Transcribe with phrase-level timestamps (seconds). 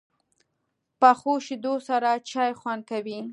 [1.01, 3.19] پخو شیدو سره چای خوند کوي